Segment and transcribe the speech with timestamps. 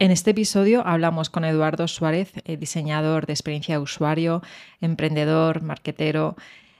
[0.00, 4.42] En este episodio hablamos con Eduardo Suárez, eh, diseñador de experiencia de usuario,
[4.80, 6.36] emprendedor, marquetero,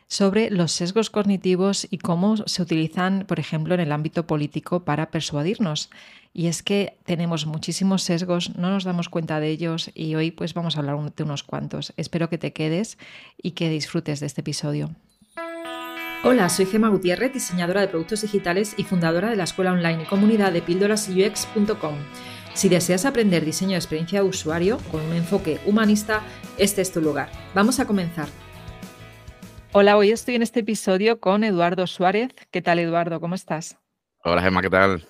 [0.09, 5.11] sobre los sesgos cognitivos y cómo se utilizan, por ejemplo, en el ámbito político para
[5.11, 5.91] persuadirnos.
[6.33, 10.55] Y es que tenemos muchísimos sesgos, no nos damos cuenta de ellos y hoy pues
[10.55, 11.93] vamos a hablar de unos cuantos.
[11.99, 12.97] Espero que te quedes
[13.37, 14.93] y que disfrutes de este episodio.
[16.25, 20.07] Hola, soy Gema Gutiérrez, diseñadora de productos digitales y fundadora de la escuela online y
[20.07, 21.97] comunidad de píldorasux.com.
[22.55, 26.23] Si deseas aprender diseño de experiencia de usuario con un enfoque humanista,
[26.59, 27.31] este es tu lugar.
[27.55, 28.29] Vamos a comenzar.
[29.73, 32.31] Hola, hoy estoy en este episodio con Eduardo Suárez.
[32.51, 33.21] ¿Qué tal, Eduardo?
[33.21, 33.79] ¿Cómo estás?
[34.25, 35.07] Hola, Gemma, ¿qué tal?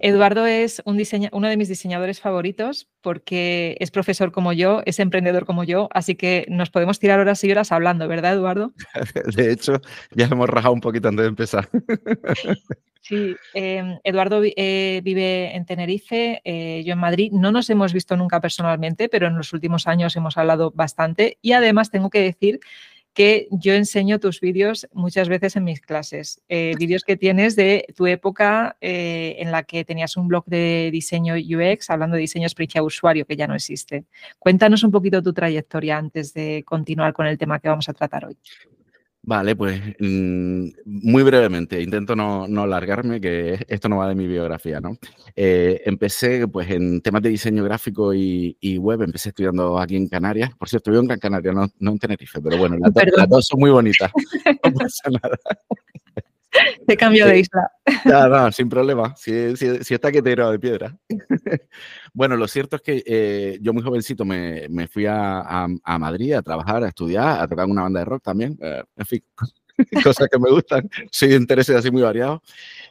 [0.00, 5.44] Eduardo es un uno de mis diseñadores favoritos porque es profesor como yo, es emprendedor
[5.44, 8.72] como yo, así que nos podemos tirar horas y horas hablando, ¿verdad, Eduardo?
[9.36, 9.80] De hecho,
[10.12, 11.68] ya hemos rajado un poquito antes de empezar.
[13.06, 17.32] Sí, em, Eduardo eh, vive en Tenerife, eh, yo en Madrid.
[17.32, 21.36] No nos hemos visto nunca personalmente, pero en los últimos años hemos hablado bastante.
[21.42, 22.60] Y además tengo que decir
[23.14, 26.42] que yo enseño tus vídeos muchas veces en mis clases.
[26.48, 31.34] Eh, vídeos que tienes de tu época en la que tenías un blog de diseño
[31.34, 34.04] UX, hablando de diseño experiencia usuario, que ya no existe.
[34.38, 38.26] Cuéntanos un poquito tu trayectoria antes de continuar con el tema que vamos a tratar
[38.26, 38.36] hoy.
[39.26, 44.26] Vale, pues mm, muy brevemente, intento no, no, alargarme, que esto no va de mi
[44.26, 44.98] biografía, ¿no?
[45.34, 50.50] Eh, empecé pues en temas de diseño gráfico y, web, empecé estudiando aquí en Canarias,
[50.58, 53.60] por cierto, vivo en Gran Canaria, no, no en Tenerife, pero bueno, las, dos son
[53.60, 54.10] muy bonitas,
[54.64, 55.38] no pasa nada.
[56.86, 57.70] Te cambio de isla.
[58.04, 59.14] Ya, no, sin problema.
[59.16, 60.96] Si, si, si está que te de piedra.
[62.12, 66.34] bueno, lo cierto es que eh, yo muy jovencito me, me fui a, a, Madrid
[66.34, 68.58] a trabajar, a estudiar, a tocar una banda de rock también.
[68.60, 69.24] Eh, en fin,
[70.04, 70.88] cosas que me gustan.
[71.10, 72.40] Soy de intereses así muy variados.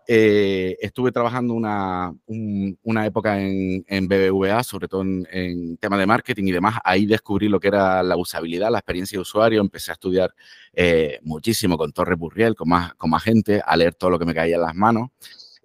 [0.08, 6.06] Eh, estuve trabajando una, una época en, en, BBVA, sobre todo en, en temas de
[6.06, 6.76] marketing y demás.
[6.84, 9.62] Ahí descubrí lo que era la usabilidad, la experiencia de usuario.
[9.62, 10.34] Empecé a estudiar
[10.74, 14.26] eh, muchísimo con Torres Burriel, con más, con más gente, a leer todo lo que
[14.26, 15.10] me caía en las manos.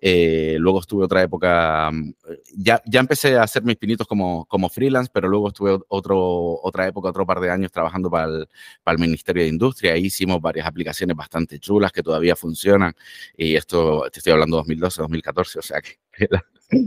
[0.00, 2.12] Eh, luego estuve otra época, mm,
[2.56, 6.86] ya, ya empecé a hacer mis pinitos como, como freelance, pero luego estuve otro, otra
[6.86, 8.48] época, otro par de años trabajando para el,
[8.84, 9.94] para el Ministerio de Industria.
[9.94, 12.94] Ahí hicimos varias aplicaciones bastante chulas que todavía funcionan.
[13.36, 15.98] Y esto, te estoy hablando 2012, 2014, o sea que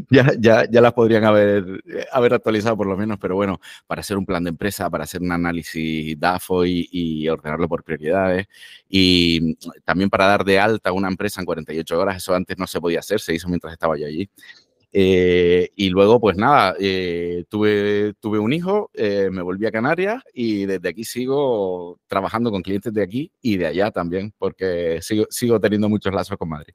[0.10, 4.18] ya, ya, ya las podrían haber, haber actualizado por lo menos, pero bueno, para hacer
[4.18, 8.48] un plan de empresa, para hacer un análisis DAFO y, ordenarlo por prioridades
[8.90, 9.56] y
[9.86, 13.00] también para dar de alta una empresa en 48 horas, eso antes no se podía
[13.00, 14.30] hacer, se hizo mientras estaba yo allí.
[14.94, 20.22] Eh, y luego, pues nada, eh, tuve, tuve un hijo, eh, me volví a Canarias
[20.34, 25.26] y desde aquí sigo trabajando con clientes de aquí y de allá también, porque sigo,
[25.30, 26.74] sigo teniendo muchos lazos con Madrid.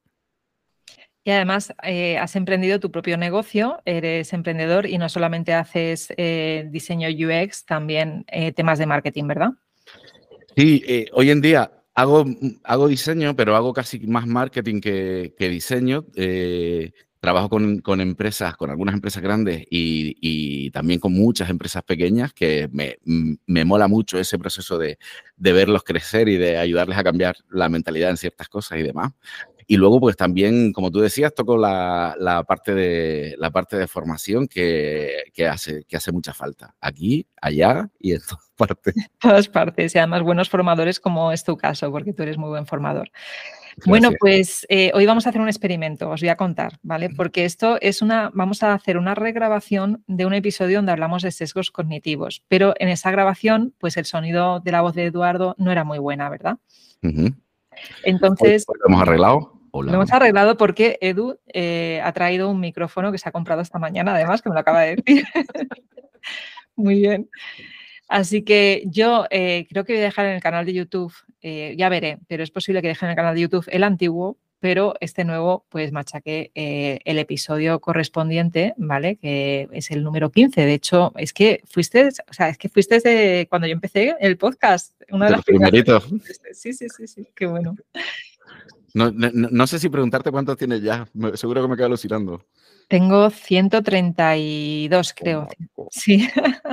[1.27, 6.69] Y además eh, has emprendido tu propio negocio, eres emprendedor y no solamente haces eh,
[6.71, 9.51] diseño UX, también eh, temas de marketing, ¿verdad?
[10.57, 12.25] Sí, hoy en día hago,
[12.63, 16.07] hago diseño, pero hago casi más marketing que, diseño.
[17.19, 22.99] trabajo con, empresas, con algunas empresas grandes y, también con muchas empresas pequeñas que me,
[23.47, 24.97] me mola mucho ese proceso de,
[25.37, 29.11] de verlos crecer y de ayudarles a cambiar la mentalidad en ciertas cosas y demás.
[29.69, 33.89] Y luego, pues también, como tú decías, toco la, la parte, de, la parte de
[33.89, 36.75] formación que, que, hace, que hace mucha falta.
[36.81, 38.97] Aquí, allá y en todas partes.
[38.97, 39.95] En todas partes.
[39.95, 43.11] Y además buenos formadores como es tu caso, porque tú eres muy buen formador.
[43.85, 47.11] Bueno, pues eh, hoy vamos a hacer un experimento, os voy a contar, ¿vale?
[47.11, 51.31] Porque esto es una, vamos a hacer una regrabación de un episodio donde hablamos de
[51.31, 55.73] sesgos cognitivos, pero en esa grabación, pues el sonido de la voz de Eduardo no
[55.73, 56.57] era muy buena, ¿verdad?
[58.03, 58.65] Entonces...
[58.67, 59.56] ¿Lo hemos arreglado?
[59.83, 63.79] Lo hemos arreglado porque Edu eh, ha traído un micrófono que se ha comprado esta
[63.79, 65.25] mañana, además, que me lo acaba de decir.
[66.77, 67.29] Muy bien.
[68.09, 71.75] Así que yo eh, creo que voy a dejar en el canal de YouTube, eh,
[71.77, 74.95] ya veré, pero es posible que deje en el canal de YouTube el antiguo, pero
[75.01, 79.17] este nuevo, pues machaque el episodio correspondiente, ¿vale?
[79.17, 80.61] Que es el número 15.
[80.65, 84.39] De hecho, es que fuiste, o sea, es que fuiste de cuando yo empecé el
[84.39, 86.09] podcast, una de, las primeritos.
[86.53, 87.77] Sí, sí, sí, sí, qué bueno.
[88.97, 91.07] No, sé si preguntarte cuántos tienes ya.
[91.35, 92.47] Seguro que me quedo alucinando.
[92.89, 95.49] Tengo 132, creo.
[95.91, 96.27] Sí.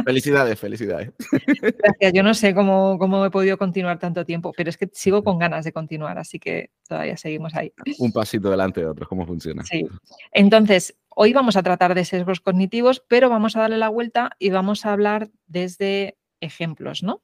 [0.06, 1.12] Felicidades, felicidades.
[1.80, 2.14] Gracias.
[2.14, 5.38] Yo no sé cómo, cómo he podido continuar tanto tiempo, pero es que sigo con
[5.38, 7.74] ganas de continuar, así que todavía seguimos ahí.
[7.98, 9.66] Un pasito delante de otros, ¿cómo funciona?
[9.66, 9.86] Sí.
[10.32, 14.50] Entonces, hoy vamos a tratar de sesgos cognitivos, pero vamos a darle la vuelta y
[14.50, 17.22] vamos a hablar desde ejemplos, ¿no?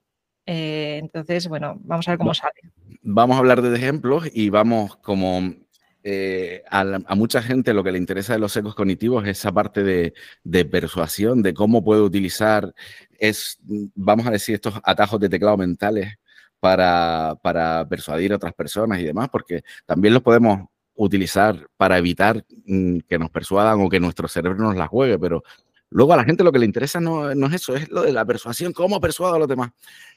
[0.51, 2.59] Eh, entonces, bueno, vamos a ver cómo sale.
[3.03, 5.53] Vamos a hablar de ejemplos y vamos como
[6.03, 9.83] eh, a, mucha gente lo que le interesa de los secos cognitivos es esa parte
[9.83, 12.73] de, persuasión, de cómo puedo utilizar,
[13.19, 13.59] es,
[13.93, 16.15] vamos a decir, estos atajos de teclado mentales
[16.59, 22.43] para, para persuadir a otras personas y demás, porque también los podemos utilizar para evitar
[22.65, 25.43] mm, que nos persuadan o que nuestro cerebro nos la juegue, pero
[25.89, 28.13] luego a la gente lo que le interesa no, no es eso, es lo de
[28.13, 29.71] la persuasión, cómo persuado a los demás.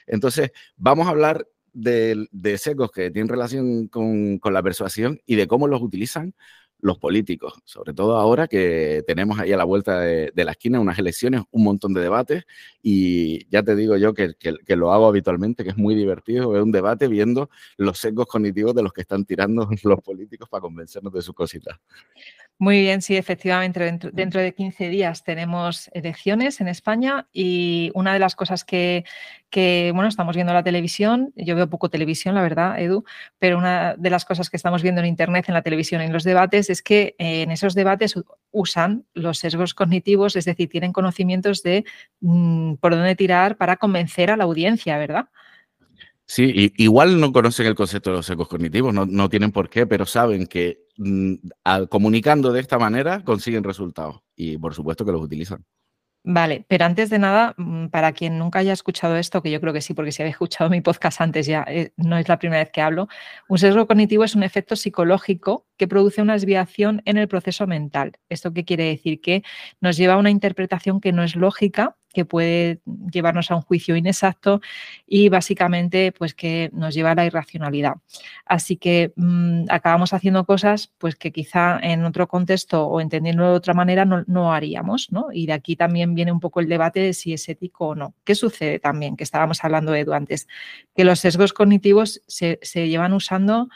[0.07, 5.35] Entonces, vamos a hablar de, de secos que tienen relación con, con, la persuasión y
[5.35, 6.35] de cómo los utilizan
[6.83, 10.99] los políticos, sobre todo ahora que tenemos ahí a la vuelta de, la esquina unas
[10.99, 12.43] elecciones, un montón de debates
[12.81, 16.61] y ya te digo yo que, que, lo hago habitualmente, que es muy divertido ver
[16.61, 21.13] un debate viendo los secos cognitivos de los que están tirando los políticos para convencernos
[21.13, 21.79] de sus cositas.
[22.59, 23.83] Muy bien, sí, efectivamente,
[24.13, 29.03] dentro, de 15 días tenemos elecciones en España y una de las cosas que,
[29.93, 33.03] bueno, estamos viendo en la televisión, yo veo poco televisión, la verdad, Edu,
[33.39, 36.23] pero una de las cosas que estamos viendo en Internet, en la televisión, en los
[36.23, 38.15] debates, es que eh, en esos debates
[38.51, 41.85] usan los sesgos cognitivos, es decir, tienen conocimientos de
[42.19, 45.29] mm, por dónde tirar para convencer a la audiencia, ¿verdad?
[46.25, 50.05] Sí, igual no conocen el concepto de los secos cognitivos, no, tienen por qué, pero
[50.05, 51.35] saben que mm,
[51.89, 55.65] comunicando de esta manera consiguen resultados y por supuesto que los utilizan.
[56.25, 59.73] Vale, pero antes de nada, mm, para quien nunca haya escuchado esto, que yo creo
[59.73, 62.63] que sí, porque si habéis escuchado mi podcast antes ya eh, no es la primera
[62.63, 63.09] vez que hablo,
[63.49, 68.13] un sesgo cognitivo es un efecto psicológico que produce una desviación en el proceso mental.
[68.29, 69.19] ¿Esto qué quiere decir?
[69.19, 69.43] Que
[69.81, 72.79] nos lleva a una interpretación que no es lógica que puede
[73.11, 74.61] llevarnos a un juicio inexacto
[75.07, 77.95] y básicamente pues que nos lleva a la irracionalidad.
[78.45, 83.55] Así que mm, acabamos haciendo cosas pues que quizá en otro contexto o entendiendo de
[83.55, 85.27] otra manera no, haríamos, ¿no?
[85.33, 88.13] Y de aquí también viene un poco el debate de si es ético o no.
[88.23, 89.15] ¿Qué sucede también?
[89.15, 90.47] Que estábamos hablando de Edu antes,
[90.95, 93.69] que los sesgos cognitivos se, se llevan usando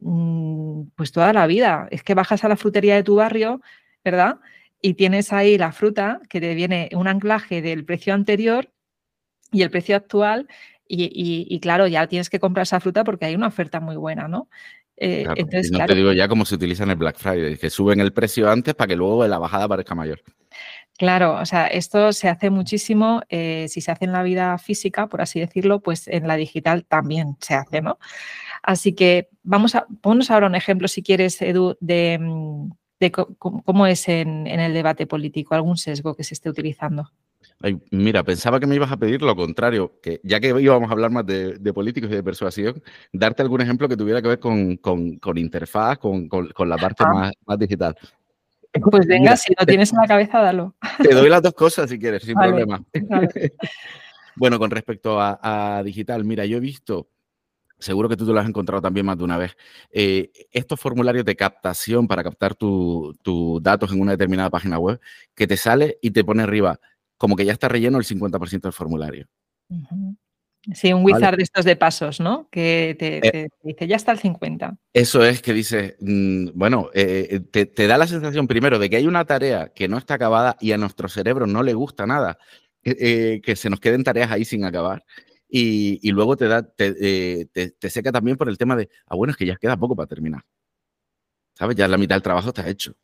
[0.00, 1.88] mm, pues toda la vida.
[1.90, 3.60] Es que bajas a la frutería de tu barrio,
[4.04, 4.38] ¿verdad?
[4.80, 8.70] Y tienes ahí la fruta que te viene un anclaje del precio anterior
[9.52, 10.48] y el precio actual
[10.88, 14.48] y, claro, ya tienes que comprar esa fruta porque hay una oferta muy buena, ¿no?
[14.96, 18.00] Eh, entonces, no te digo ya cómo se utiliza en el Black Friday, que suben
[18.00, 20.22] el precio antes para que luego la bajada parezca mayor.
[20.96, 25.08] Claro, o sea, esto se hace muchísimo, eh, si se hace en la vida física,
[25.08, 27.98] por así decirlo, pues en la digital también se hace, ¿no?
[28.62, 32.70] Así que vamos a, ponos ahora un ejemplo, si quieres, Edu, de, mm,
[33.00, 37.10] de cómo es en, el debate político, algún sesgo que se esté utilizando.
[37.90, 41.10] mira, pensaba que me ibas a pedir lo contrario, que ya que íbamos a hablar
[41.10, 42.82] más de, políticos y de persuasión,
[43.12, 44.78] darte algún ejemplo que tuviera que ver con,
[45.36, 46.28] interfaz, con,
[46.68, 47.96] la parte más, digital.
[48.72, 50.74] Pues venga, si lo tienes en la cabeza, dalo.
[51.02, 52.82] Te doy las dos cosas si quieres, sin problema.
[54.36, 57.08] bueno, con respecto a, digital, mira, yo he visto
[57.78, 59.56] Seguro que tú te lo has encontrado también más de una vez.
[59.90, 63.14] Eh, estos formularios de captación para captar tus
[63.62, 64.98] datos en una determinada página web,
[65.34, 66.80] que te sale y te pone arriba
[67.18, 69.26] como que ya está relleno el 50% del formulario.
[70.74, 72.48] Sí, un wizard de estos de pasos, ¿no?
[72.50, 74.76] Que te, eh dice, ya está el 50.
[74.92, 78.96] Eso es que dice, mm, bueno, eh, te, te, da la sensación primero de que
[78.96, 82.38] hay una tarea que no está acabada y a nuestro cerebro no le gusta nada,
[82.82, 85.04] que se nos queden tareas ahí sin acabar.
[85.48, 89.30] Y, luego te, da, eh, te, te, seca también por el tema de, ah, bueno,
[89.30, 90.42] es que ya queda poco para terminar.
[91.54, 91.76] ¿Sabes?
[91.76, 92.94] Ya la mitad del trabajo está hecho.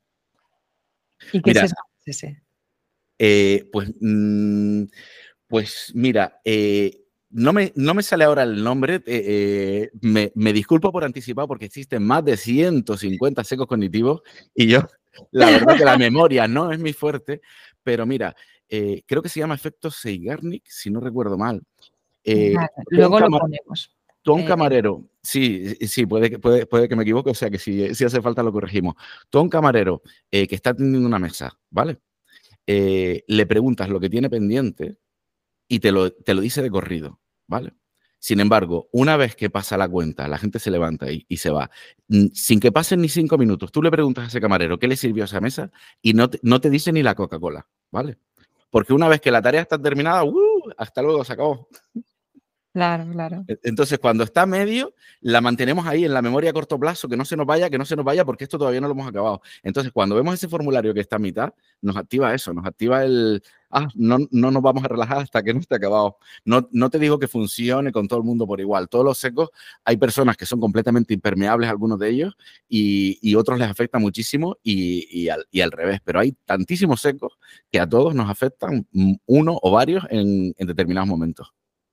[1.32, 1.74] ¿Y qué es
[2.04, 2.42] ese?
[3.18, 4.84] Eh, pues, mm,
[5.46, 9.02] pues mira, eh, no, me, no me sale ahora el nombre,
[10.00, 14.22] me, me, disculpo por anticipado porque existen más de 150 secos cognitivos
[14.54, 14.88] y yo,
[15.30, 17.40] la verdad que la memoria no es mi fuerte,
[17.82, 18.34] pero mira,
[18.68, 21.62] creo que se llama efecto Seigarnik, si no recuerdo mal.
[22.24, 22.54] Eh,
[22.88, 23.96] luego lo ponemos.
[24.22, 27.58] Tom eh, Camarero, sí, sí, puede que, puede, puede que me equivoque, o sea que
[27.58, 28.94] si, si hace falta lo corregimos.
[29.30, 31.98] Tom Camarero, eh, que está teniendo una mesa, ¿vale?
[32.64, 34.96] le preguntas lo que tiene pendiente
[35.68, 37.74] y te lo, te lo dice de corrido, ¿vale?
[38.18, 41.50] Sin embargo, una vez que pasa la cuenta, la gente se levanta y, y, se
[41.50, 41.70] va,
[42.32, 45.24] sin que pasen ni cinco minutos, tú le preguntas a ese camarero qué le sirvió
[45.24, 48.18] a esa mesa y no te, no te dice ni la Coca-Cola, ¿vale?
[48.70, 50.62] Porque una vez que la tarea está terminada, ¡uh!
[50.78, 51.68] hasta luego, se acabó.
[52.72, 53.44] Claro, claro.
[53.48, 57.18] E, entonces, cuando está medio, la mantenemos ahí en la memoria a corto plazo, que
[57.18, 59.08] no se nos vaya, que no se nos vaya, porque esto todavía no lo hemos
[59.08, 59.42] acabado.
[59.62, 61.52] Entonces, cuando vemos ese formulario que está a mitad,
[61.82, 65.52] nos activa eso, nos activa el, ah, no, no nos vamos a relajar hasta que
[65.52, 66.16] no esté acabado.
[66.46, 68.88] No, no te digo que funcione con todo el mundo por igual.
[68.88, 69.50] Todos los secos,
[69.84, 72.36] hay personas que son completamente impermeables, algunos de ellos,
[72.70, 76.00] y, y otros les afecta muchísimo y, al, y, al, revés.
[76.04, 77.38] Pero hay tantísimos secos
[77.70, 78.86] que a todos nos afectan
[79.26, 81.52] uno o varios en, en determinados momentos.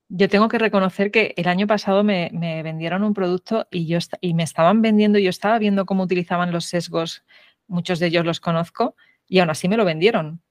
[0.09, 2.31] Yo tengo que reconocer que el año pasado me,
[2.63, 6.65] vendieron un producto y, yo, y me estaban vendiendo, yo estaba viendo cómo utilizaban los
[6.65, 7.23] sesgos,
[7.67, 8.95] muchos de ellos los conozco,
[9.27, 10.41] y aún así me lo vendieron.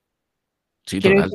[0.85, 1.29] Sí, total.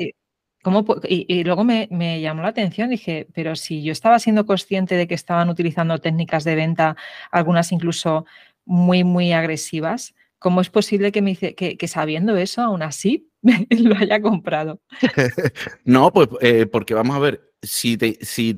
[1.07, 5.07] y, luego me, me, llamó la atención, dije, pero si yo estaba siendo consciente de
[5.07, 6.97] que estaban utilizando técnicas de venta,
[7.31, 8.25] algunas incluso
[8.65, 13.31] muy, muy agresivas, ¿cómo es posible que, me que, sabiendo eso, aún así,
[13.71, 14.83] lo haya comprado?
[15.87, 17.97] no, pues eh, porque vamos a ver, si,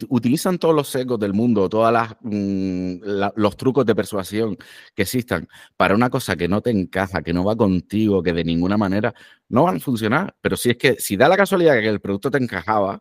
[0.09, 2.97] utilizan todos los sesgos del mundo, todos mm,
[3.37, 4.57] los trucos de persuasión
[4.97, 8.43] que existan para una cosa que no te encaja, que no va contigo, que de
[8.43, 9.15] ninguna manera
[9.49, 10.35] no van a funcionar.
[10.41, 13.01] Pero si es que, si da la casualidad que el producto te encajaba,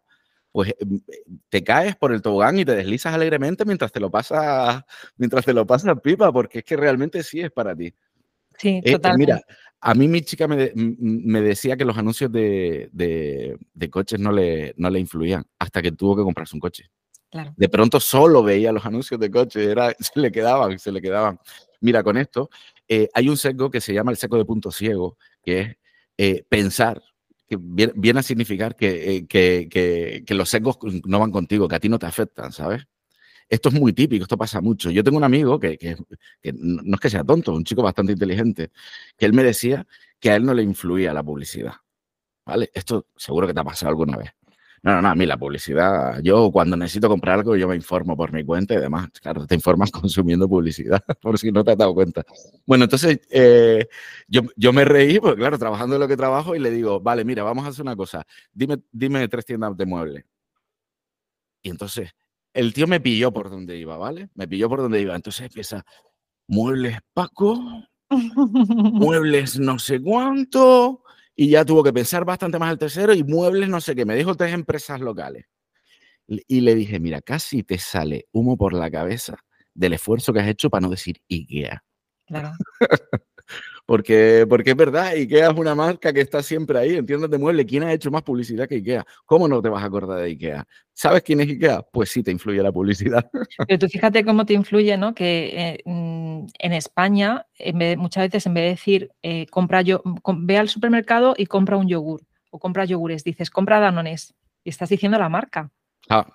[0.51, 0.97] pues mm,
[1.49, 4.83] te caes por el tobogán y te deslizas alegremente mientras te lo pasas,
[5.17, 7.91] mientras te lo pasas pipa, porque es que realmente sí es para ti.
[8.57, 9.33] Sí, eh, totalmente.
[9.33, 9.43] mira,
[9.81, 14.73] a mí mi chica me, me decía que los anuncios de, de, coches no le,
[14.77, 16.89] no le influían hasta que tuvo que comprarse un coche.
[17.29, 17.53] Claro.
[17.55, 21.39] De pronto solo veía los anuncios de coches, era, se le quedaban, se le quedaban.
[21.81, 22.49] Mira, con esto
[22.87, 25.77] eh, hay un sesgo que se llama el seco de punto ciego, que es
[26.17, 27.01] eh, pensar,
[27.47, 31.79] que viene, a significar que, que, que, que los secos no van contigo, que a
[31.79, 32.87] ti no te afectan, ¿sabes?
[33.47, 34.89] Esto es muy típico, esto pasa mucho.
[34.89, 35.95] Yo tengo un amigo que, que,
[36.53, 38.71] no es que sea tonto, un chico bastante inteligente,
[39.17, 39.85] que él me decía
[40.19, 41.73] que a él no le influía la publicidad.
[42.45, 42.69] ¿Vale?
[42.73, 44.31] Esto seguro que te ha pasado alguna vez.
[44.83, 48.15] No, no, no, a mí la publicidad, yo cuando necesito comprar algo, yo me informo
[48.15, 49.09] por mi cuenta y demás.
[49.19, 52.23] Claro, te informas consumiendo publicidad, por si no te has dado cuenta.
[52.67, 53.87] Bueno, entonces eh,
[54.27, 57.25] yo, yo me reí, porque claro, trabajando en lo que trabajo y le digo, vale,
[57.25, 60.25] mira, vamos a hacer una cosa, dime, dime tres tiendas de muebles.
[61.63, 62.11] Y entonces
[62.55, 64.29] el tío me pilló por donde iba, ¿vale?
[64.33, 65.13] Me pilló por donde iba.
[65.13, 65.85] Entonces empieza,
[66.47, 67.59] muebles Paco,
[68.09, 71.03] muebles no sé cuánto,
[71.35, 74.05] y ya tuvo que pensar bastante más el tercero y muebles no sé qué.
[74.05, 75.45] Me dijo tres empresas locales.
[76.27, 79.37] Y le dije, mira, casi te sale humo por la cabeza
[79.73, 81.83] del esfuerzo que has hecho para no decir IKEA.
[82.25, 82.53] Claro.
[83.85, 87.37] Porque, porque es verdad, IKEA es una marca que está siempre ahí en tiendas de
[87.37, 87.65] muebles.
[87.67, 89.05] ¿Quién ha hecho más publicidad que IKEA?
[89.25, 90.65] ¿Cómo no te vas a acordar de IKEA?
[90.93, 91.83] ¿Sabes quién es IKEA?
[91.91, 93.29] Pues sí, te influye la publicidad.
[93.67, 95.13] Pero tú fíjate cómo te influye, ¿no?
[95.13, 97.45] Que eh, mm, en España,
[97.97, 100.01] muchas veces en vez de decir, eh, compra yo,
[100.37, 104.89] ve al supermercado y compra un yogur o compra yogures, dices, compra Danones y estás
[104.89, 105.71] diciendo la marca.
[106.09, 106.25] Ah.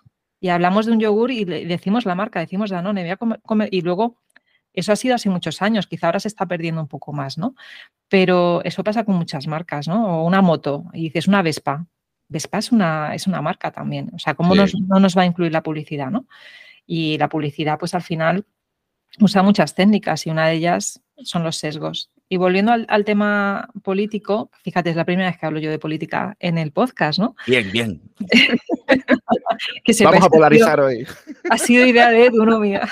[0.41, 3.83] Y hablamos de un yogur y decimos la marca, decimos Danone, voy a comer, y
[3.83, 4.17] luego
[4.73, 7.55] eso ha sido hace muchos años, quizá ahora se está perdiendo un poco más, ¿no?
[8.09, 10.21] Pero eso pasa con muchas marcas, ¿no?
[10.21, 11.87] O una moto, y dices una Vespa.
[12.29, 14.11] Vespa es una, es una marca también.
[14.15, 16.27] O sea, ¿cómo no nos va a incluir la publicidad, ¿no?
[16.87, 18.47] Y la publicidad, pues al final
[19.19, 22.11] usa muchas técnicas y una de ellas son los sesgos.
[22.29, 26.37] Y volviendo al, tema político, fíjate, es la primera vez que hablo yo de política
[26.39, 27.35] en el podcast, ¿no?
[27.45, 28.01] Bien, bien.
[30.05, 31.05] Vamos a polarizar hoy.
[31.51, 32.89] Ha sido idea de uno mía.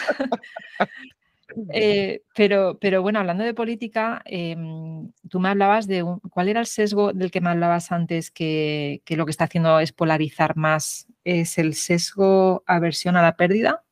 [1.72, 6.66] Eh, pero, pero bueno, hablando de política, em, tú me hablabas de cuál era el
[6.66, 11.06] sesgo del que me hablabas antes, que, lo que está haciendo es polarizar más.
[11.24, 13.84] ¿Es el sesgo aversión a la pérdida?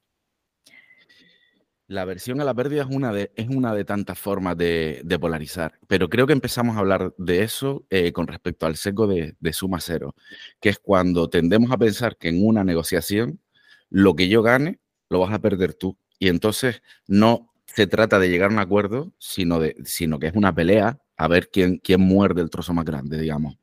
[1.89, 5.79] La aversión a la pérdida es una de, es una de tantas formas de, polarizar,
[5.87, 9.81] pero creo que empezamos a hablar de eso eh, con respecto al sesgo de suma
[9.81, 10.17] cero,
[10.61, 13.41] que es cuando tendemos a pensar que en una negociación
[13.89, 18.31] lo que yo gane lo vas a perder tú y entonces no se trata de
[18.31, 22.01] llegar a un acuerdo, sino, de, sino que es una pelea a ver quién, quién
[22.01, 23.59] muerde el trozo más grande, digamos.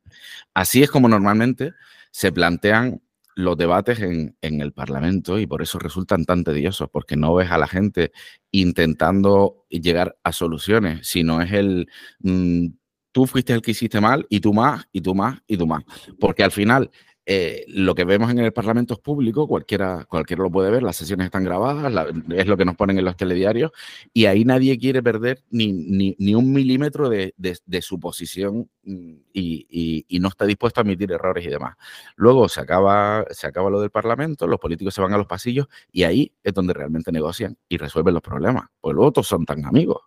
[0.54, 1.72] Así es como normalmente
[2.12, 3.02] se plantean
[3.34, 7.50] los debates en, en, el Parlamento y por eso resultan tan tediosos, porque no ves
[7.50, 8.12] a la gente
[8.52, 11.88] intentando llegar a soluciones, sino es el
[12.20, 12.68] mm,
[13.10, 15.82] tú fuiste el que hiciste mal y tú más y tú más y tú más.
[16.20, 16.92] Porque al final
[17.26, 20.96] eh, lo que vemos en el Parlamento es público, cualquiera, cualquiera lo puede ver, las
[20.96, 21.92] sesiones están grabadas,
[22.30, 23.72] es lo que nos ponen en los telediarios,
[24.12, 30.04] y ahí nadie quiere perder ni, ni, un milímetro de, de, su posición mm, y,
[30.08, 31.76] y, no está dispuesto a admitir errores y demás.
[32.16, 35.66] Luego se acaba, se acaba lo del Parlamento, los políticos se van a los pasillos
[35.92, 39.64] y ahí es donde realmente negocian y resuelven los problemas, pues luego todos son tan
[39.64, 40.02] amigos.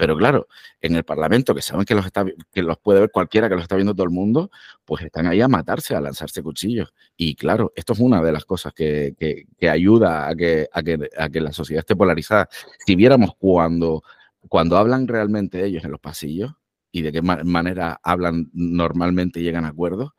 [0.00, 0.48] Pero claro,
[0.80, 3.64] en el Parlamento, que saben que los, está, que los puede ver cualquiera, que los
[3.64, 4.50] está viendo todo el mundo,
[4.86, 6.94] pues están ahí a matarse, a lanzarse cuchillos.
[7.18, 11.10] Y claro, esto es una de las cosas que, que, ayuda a que, a, que,
[11.18, 12.48] a que la sociedad esté polarizada.
[12.86, 14.02] Si viéramos cuando,
[14.48, 16.54] cuando hablan realmente ellos en los pasillos
[16.90, 20.12] y de qué manera hablan normalmente y llegan a acuerdos,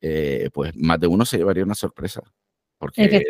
[0.00, 2.22] eh, pues más de uno se llevaría una sorpresa
[2.78, 3.24] porque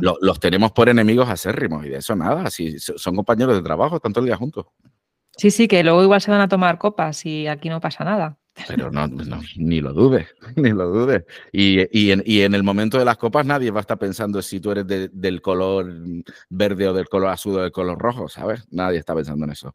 [0.00, 4.12] los tenemos por enemigos acérrimos y de eso nada, si son compañeros de trabajo, están
[4.12, 4.66] todo el día juntos.
[5.36, 8.38] Sí, sí, que luego igual se van a tomar copas y aquí no pasa nada.
[8.68, 9.08] Pero no,
[9.56, 11.24] ni lo dudes, ni lo dudes.
[11.52, 14.86] Y, en, el momento de las copas nadie va a estar pensando si tú eres
[14.86, 15.92] del color
[16.48, 18.64] verde o del color azul o del color rojo, ¿sabes?
[18.70, 19.74] Nadie está pensando en eso.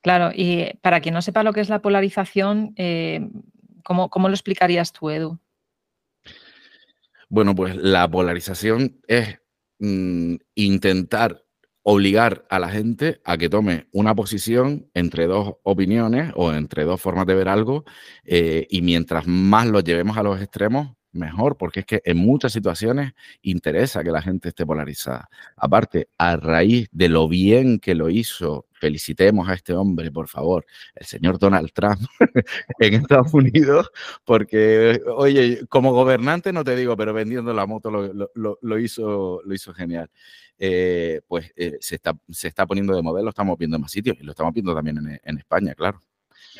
[0.00, 3.28] Claro, y para quien no sepa lo que es la polarización, eh,
[3.82, 5.38] ¿cómo, ¿cómo, lo explicarías tú, Edu?
[7.28, 9.38] Bueno, pues la polarización es
[9.78, 11.43] mm, intentar
[11.84, 17.00] obligar a la gente a que tome una posición entre dos opiniones o entre dos
[17.00, 17.84] formas de ver algo
[18.24, 22.52] eh, y mientras más lo llevemos a los extremos, mejor, porque es que en muchas
[22.52, 25.28] situaciones interesa que la gente esté polarizada.
[25.56, 30.66] Aparte, a raíz de lo bien que lo hizo, felicitemos a este hombre, por favor,
[30.94, 32.00] el señor Donald Trump
[32.78, 33.90] en Estados Unidos,
[34.24, 39.72] porque, oye, como gobernante no te digo, pero vendiendo la moto lo, hizo, lo hizo
[39.72, 40.10] genial.
[40.58, 44.16] Eh, pues eh, se, está, se está poniendo de modelo, estamos viendo en más sitios
[44.20, 46.00] y lo estamos viendo también en, España, claro.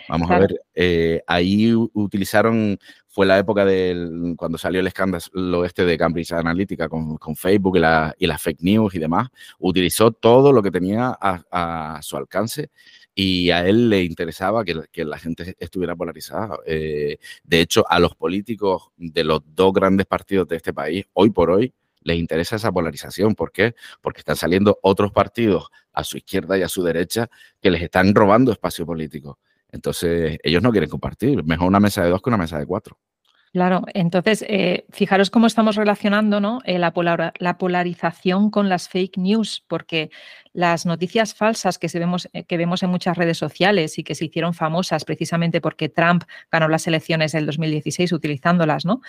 [0.09, 5.85] Vamos a ver, eh, ahí utilizaron, fue la época del, cuando salió el escándalo este
[5.85, 10.13] de Cambridge Analytica con, con Facebook y, la, y las fake news y demás, utilizó
[10.13, 12.71] todo lo que tenía a, su alcance
[13.15, 16.59] y a él le interesaba que, que la gente estuviera polarizada.
[16.67, 17.19] de
[17.51, 21.73] hecho, a los políticos de los dos grandes partidos de este país, hoy por hoy,
[22.05, 23.35] les interesa esa polarización.
[23.35, 23.75] ¿Por qué?
[24.01, 27.29] Porque están saliendo otros partidos a su izquierda y a su derecha
[27.61, 29.39] que les están robando espacio político.
[29.75, 31.45] Entonces, ellos no quieren compartir.
[31.45, 32.97] Mejor una mesa de dos que una mesa de cuatro.
[33.53, 36.61] Claro, entonces, eh, fijaros cómo estamos relacionando ¿no?
[36.65, 36.93] Eh, la,
[37.39, 40.11] la, polarización con las fake news, porque
[40.55, 44.25] las noticias falsas que, vemos, eh, que vemos en muchas redes sociales y que se
[44.25, 49.03] hicieron famosas precisamente porque Trump ganó las elecciones del 2016 utilizándolas, ¿no?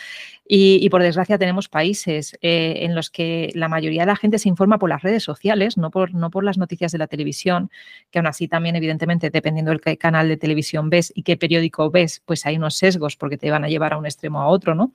[0.47, 4.49] Y, por desgracia tenemos países eh, en los que la mayoría de la gente se
[4.49, 7.69] informa por las redes sociales, no por, no por las noticias de la televisión,
[8.11, 12.21] que aún así también, evidentemente, dependiendo del canal de televisión ves y qué periódico ves,
[12.25, 14.93] pues hay unos sesgos porque te van a llevar a un extremo a otro, ¿no?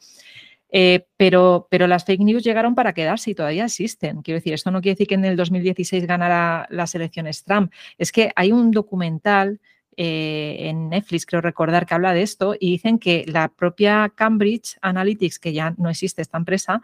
[0.72, 4.22] Eh, pero, pero las fake news llegaron para quedarse y todavía existen.
[4.22, 7.72] Quiero decir, esto no quiere decir que en el 2016 ganara las elecciones Trump.
[7.98, 9.60] Es que hay un documental
[9.96, 14.78] eh, en Netflix, creo recordar, que habla de esto y dicen que la propia Cambridge
[14.80, 16.80] Analytics, que ya no existe esta empresa,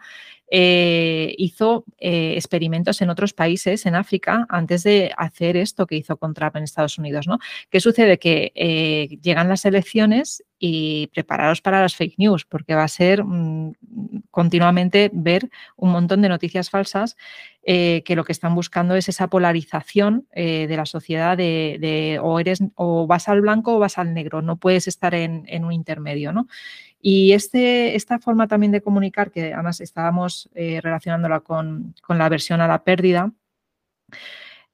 [0.49, 6.33] eh, hizo experimentos en otros países, en África, antes de hacer esto que hizo con
[6.33, 7.27] Trump en Estados Unidos.
[7.27, 7.39] ¿no?
[7.69, 8.17] ¿Qué sucede?
[8.17, 13.73] Que llegan las elecciones y prepararos para las fake news, porque va a ser mm,
[14.31, 17.15] continuamente ver un montón de noticias falsas
[17.63, 22.39] eh, que lo que están buscando es esa polarización eh, de la sociedad de, o
[22.39, 26.31] eres o vas al blanco o vas al negro, no puedes estar en, un intermedio,
[26.31, 26.47] ¿no?
[27.01, 32.29] Y este, esta forma también de comunicar, que además estábamos eh, relacionándola con, con, la
[32.29, 33.31] versión a la pérdida,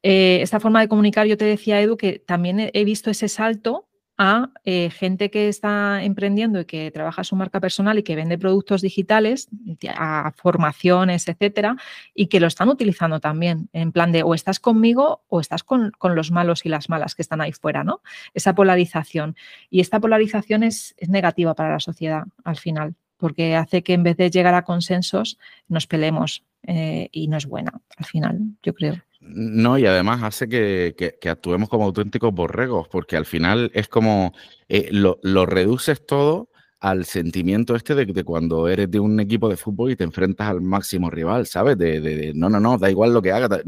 [0.01, 4.49] esta forma de comunicar, yo te decía, Edu, que también he visto ese salto a
[4.63, 8.81] eh, gente que está emprendiendo y que trabaja su marca personal y que vende productos
[8.81, 9.49] digitales,
[9.95, 11.77] a formaciones, etcétera,
[12.13, 15.91] y que lo están utilizando también en plan de o estás conmigo o estás con,
[16.01, 18.01] los malos y las malas que están ahí fuera, ¿no?
[18.33, 19.35] Esa polarización.
[19.69, 24.17] Y esta polarización es, negativa para la sociedad al final, porque hace que en vez
[24.17, 29.01] de llegar a consensos nos peleemos eh, y no es buena al final, yo creo.
[29.25, 34.33] No, y además hace que, que, actuemos como auténticos borregos, porque al final es como
[34.67, 36.49] eh, lo, reduces todo
[36.81, 40.59] al sentimiento este de, cuando eres de un equipo de fútbol y te enfrentas al
[40.59, 41.77] máximo rival, ¿sabes?
[41.77, 43.61] De, no, no, no, da igual lo que hagas,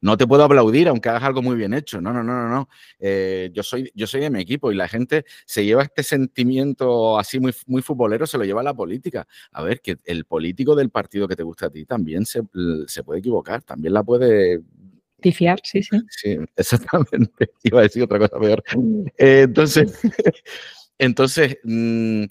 [0.00, 2.68] no te puedo aplaudir aunque hagas algo muy bien hecho, no, no, no, no, no.
[2.98, 7.16] Eh, yo, soy, yo soy de mi equipo y la gente se lleva este sentimiento
[7.16, 9.26] así muy, muy futbolero, se lo lleva a la política.
[9.52, 12.42] A ver, que el político del partido que te gusta a ti también se,
[12.88, 14.62] se puede equivocar, también la puede
[15.20, 15.98] Tifiar, sí, sí.
[16.10, 17.50] Sí, exactamente.
[17.62, 18.62] Iba a decir otra cosa peor.
[19.16, 19.98] Eh, entonces,
[20.98, 22.24] entonces mm,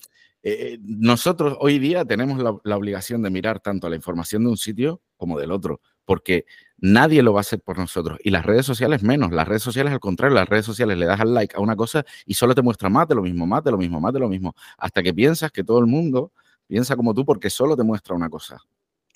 [0.43, 5.01] eh, nosotros hoy día tenemos la, obligación de mirar tanto la información de un sitio
[5.17, 6.45] como del otro, porque
[6.77, 8.19] nadie lo va a hacer por nosotros.
[8.23, 9.31] Y las redes sociales menos.
[9.31, 12.05] Las redes sociales, al contrario, las redes sociales le das al like a una cosa
[12.27, 14.29] y solo te muestra más de lo mismo, más de lo mismo, más de lo
[14.29, 16.31] mismo, hasta que piensas que todo el mundo
[16.67, 18.61] piensa como tú porque solo te muestra una cosa.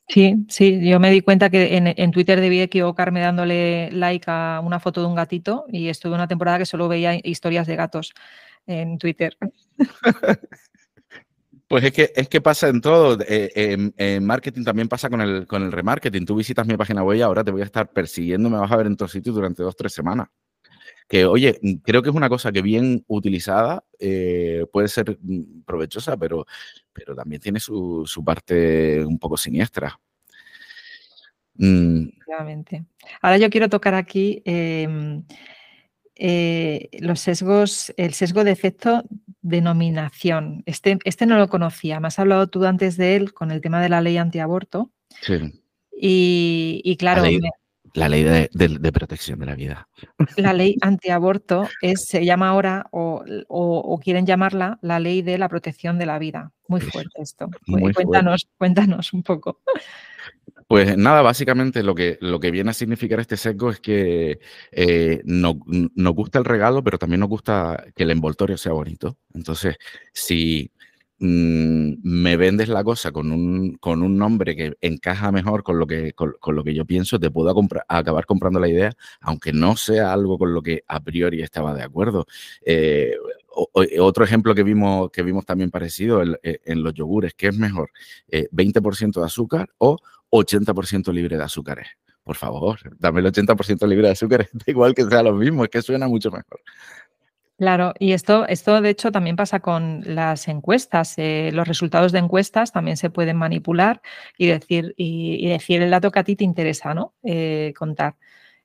[0.10, 4.80] Sí, sí, yo me di cuenta que en, Twitter debí equivocarme dándole like a una
[4.80, 8.14] foto de un gatito y estuve una temporada que solo veía historias de gatos
[8.66, 9.38] en Twitter.
[11.68, 13.20] Pues es que, es que pasa en todo.
[13.28, 16.26] Eh, en, marketing también pasa con el, con el remarketing.
[16.26, 18.76] Tú visitas mi página web y ahora te voy a estar persiguiendo, me vas a
[18.76, 20.30] ver en todos sitios durante dos, tres semanas.
[21.08, 26.18] Que, oye, creo que es una cosa que bien utilizada eh, puede ser mm, provechosa,
[26.18, 26.48] pero,
[27.00, 30.00] pero también tiene su, parte un poco siniestra.
[31.56, 32.10] Mm.
[33.22, 35.24] Ahora yo quiero tocar aquí em,
[36.16, 39.04] eh, los sesgos, el sesgo de efecto
[39.42, 40.64] denominación.
[40.66, 43.82] Este, este no lo conocía, me has hablado tú antes de él con el tema
[43.82, 44.92] de la ley antiaborto.
[45.22, 45.62] Sí.
[46.02, 47.24] Y, claro,
[47.94, 49.88] la ley de, protección de la vida.
[50.38, 55.98] La ley antiaborto es, se llama ahora, o, quieren llamarla, la ley de la protección
[55.98, 56.52] de la vida.
[56.68, 57.50] Muy fuerte esto.
[57.96, 59.62] cuéntanos, cuéntanos un poco.
[60.68, 64.40] Pues nada, básicamente lo que, lo que viene a significar este sesgo es que
[64.72, 69.18] eh, no, nos gusta el regalo, pero también nos gusta que el envoltorio sea bonito.
[69.34, 69.78] Entonces,
[70.14, 70.72] si
[71.22, 75.86] Mm, me vendes la cosa con un, con un nombre que encaja mejor con lo
[75.86, 77.54] que, con, lo que yo pienso, te puedo
[77.90, 81.84] acabar comprando la idea, aunque no sea algo con lo que a priori estaba de
[81.84, 82.26] acuerdo.
[82.66, 83.16] Eh,
[84.00, 87.92] otro ejemplo que vimos, que vimos también parecido en, eh, los yogures, ¿qué es mejor?
[88.32, 89.98] ¿20% eh, de azúcar o
[90.30, 91.88] 80% libre de azúcares?
[92.24, 95.82] Por favor, dame el 80% libre de azúcar, igual que sea lo mismo, es que
[95.82, 96.62] suena mucho mejor.
[97.60, 101.16] Claro, y esto, esto de hecho también pasa con las encuestas.
[101.18, 104.02] Eh, los resultados de encuestas también se pueden manipular
[104.38, 107.16] y decir, y, decir el dato que a ti te interesa, ¿no?
[107.22, 108.16] Eh, contar.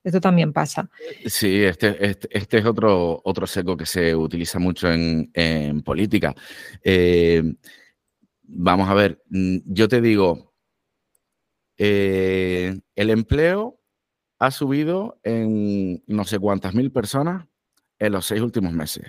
[0.04, 0.88] Esto también pasa.
[1.26, 6.32] Sí, este, este, este, es otro, otro seco que se utiliza mucho en, política.
[6.84, 7.42] Eh,
[8.44, 10.54] vamos a ver, mm, yo te digo,
[11.76, 13.80] el empleo
[14.38, 17.48] ha subido en no sé cuántas mil personas
[17.98, 19.04] en los seis últimos meses.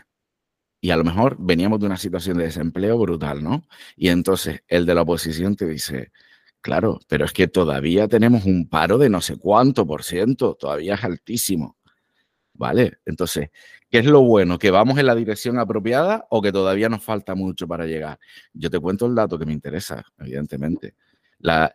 [0.81, 3.63] Y a lo mejor veníamos de una situación de desempleo brutal, ¿no?
[3.95, 6.11] Y entonces el de la oposición te dice,
[6.61, 10.95] claro, pero es que todavía tenemos un paro de no sé cuánto por ciento, todavía
[10.95, 11.77] es altísimo.
[12.57, 12.99] ¿Vale?
[13.05, 13.49] Entonces,
[13.89, 14.57] ¿qué es lo bueno?
[14.57, 18.17] ¿Que vamos en la dirección apropiada o que todavía nos falta mucho para llegar?
[18.53, 20.95] Yo te cuento el dato que me interesa, evidentemente.
[21.39, 21.71] La,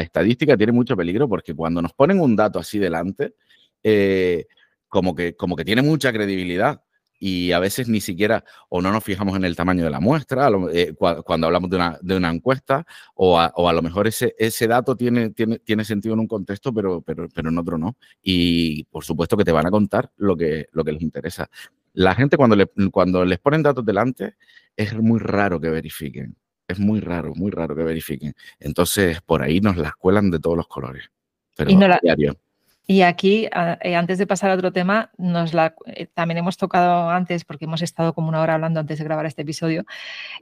[0.00, 3.34] estadística tiene mucho peligro porque cuando nos ponen un dato así delante,
[3.82, 4.46] eh,
[4.92, 6.82] como que, como que tiene mucha credibilidad
[7.18, 10.50] y a veces ni siquiera o no nos fijamos en el tamaño de la muestra
[10.70, 10.92] eh,
[11.24, 14.66] cuando hablamos de una, de una encuesta o a, o a, lo mejor ese, ese
[14.66, 17.96] dato tiene, tiene, tiene sentido en un contexto pero, pero, pero en otro no.
[18.20, 21.48] Y por supuesto que te van a contar lo que, lo que les interesa.
[21.94, 24.34] La gente cuando, le, cuando les ponen datos delante
[24.76, 26.36] es muy raro que verifiquen.
[26.68, 28.34] Es muy raro, muy raro que verifiquen.
[28.60, 31.10] Entonces por ahí nos las cuelan de todos los colores.
[31.56, 32.36] Pero y no la, diario.
[32.84, 33.46] Y aquí,
[33.80, 37.66] eh, antes de pasar a otro tema, nos la, eh, también hemos tocado antes, porque
[37.66, 39.84] hemos estado como una hora hablando antes de grabar este episodio,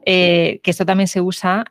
[0.07, 1.65] eh, que esto también se usa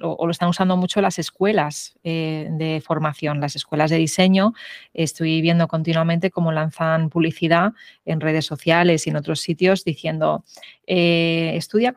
[0.00, 4.52] o, lo están usando mucho las escuelas de formación, las escuelas de diseño.
[4.94, 7.72] Estoy viendo continuamente cómo lanzan publicidad
[8.04, 10.44] en redes sociales y en otros sitios diciendo,
[10.86, 11.92] estudia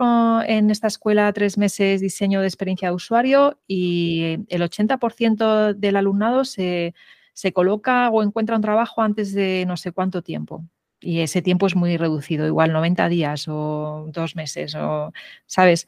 [0.47, 6.45] en esta escuela tres meses diseño de experiencia de usuario y el 80% del alumnado
[6.45, 6.93] se
[7.33, 10.65] se coloca o encuentra un trabajo antes de no sé cuánto tiempo.
[11.03, 15.11] Y ese tiempo es muy reducido, igual 90 días o dos meses, o,
[15.47, 15.87] ¿sabes?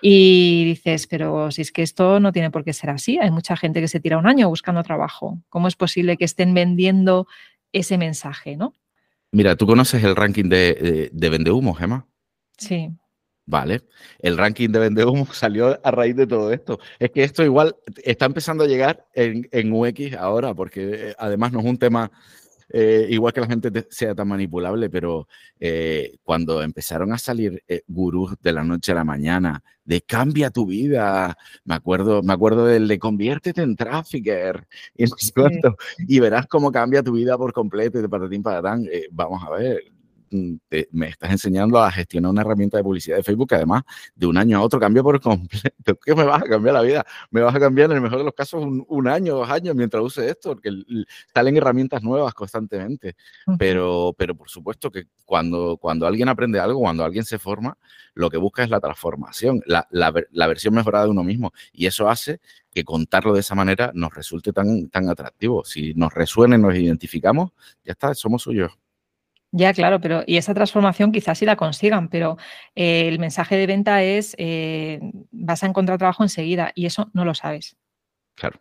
[0.00, 3.56] Y dices, pero si es que esto no tiene por qué ser así, hay mucha
[3.56, 5.40] gente que se tira un año buscando trabajo.
[5.48, 7.26] ¿Cómo es posible que estén vendiendo
[7.72, 8.72] ese mensaje, no?
[9.32, 12.06] Mira, ¿tú conoces el ranking de, de, de Vendehumo, Gemma?
[12.56, 12.90] Sí.
[13.52, 13.82] Vale,
[14.20, 16.78] el ranking de Vendehumo salió a raíz de todo esto.
[16.98, 21.52] Es que esto igual está empezando a llegar en, en UX ahora, porque eh, además
[21.52, 22.10] no es un tema
[22.70, 25.28] eh, igual que la gente sea tan manipulable, pero
[25.60, 30.64] eh, cuando empezaron a salir gurús de la noche a la mañana, de cambia tu
[30.64, 31.36] vida,
[31.66, 35.04] me acuerdo, me acuerdo del de conviértete en trafficker y,
[36.08, 38.88] y verás cómo cambia tu vida por completo y de patatín patatán.
[39.10, 39.91] vamos a ver,
[40.32, 40.54] Mm,
[40.92, 43.82] me estás enseñando a gestionar una herramienta de publicidad de Facebook que además
[44.14, 45.98] de un año a otro cambia por completo.
[46.04, 47.04] ¿Qué me vas a cambiar la vida?
[47.30, 50.02] Me vas a cambiar en el mejor de los casos un, año, dos años mientras
[50.02, 50.70] use esto, porque
[51.34, 53.14] salen herramientas nuevas constantemente.
[53.58, 57.76] Pero, pero por supuesto que cuando, cuando alguien aprende algo, cuando alguien se forma,
[58.14, 61.52] lo que busca es la transformación, la, la, versión mejorada de uno mismo.
[61.72, 62.40] Y eso hace
[62.72, 65.64] que contarlo de esa manera nos resulte tan, tan atractivo.
[65.64, 67.50] Si nos resuena y nos identificamos,
[67.84, 68.72] ya está, somos suyos.
[69.54, 72.38] Ya, claro, pero y esa transformación quizás sí la consigan, pero
[72.74, 74.98] eh, el mensaje de venta es eh,
[75.30, 77.76] vas a encontrar trabajo enseguida y eso no lo sabes.
[78.34, 78.58] Claro.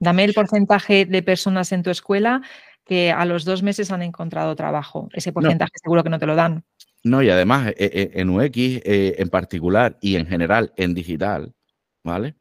[0.00, 2.40] Dame el porcentaje de personas en tu escuela
[2.86, 5.10] que a los dos meses han encontrado trabajo.
[5.12, 6.64] Ese porcentaje seguro que no te lo dan.
[7.04, 11.52] No, y además eh, en UX en particular y en general en digital,
[12.02, 12.36] ¿vale?